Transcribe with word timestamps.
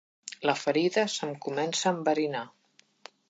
La 0.49 0.53
ferida 0.61 1.03
se'm 1.17 1.35
comença 1.45 1.85
a 1.91 1.95
enverinar. 1.97 2.45